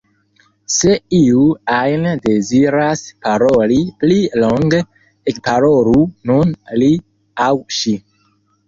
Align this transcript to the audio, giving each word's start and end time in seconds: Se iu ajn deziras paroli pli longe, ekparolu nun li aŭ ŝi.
Se 0.75 0.93
iu 1.17 1.43
ajn 1.81 2.07
deziras 2.23 3.05
paroli 3.27 3.79
pli 4.05 4.19
longe, 4.45 4.83
ekparolu 5.35 5.97
nun 6.33 6.61
li 6.83 6.95
aŭ 7.51 7.55
ŝi. 7.81 7.97